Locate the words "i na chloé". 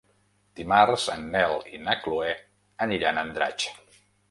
1.79-2.33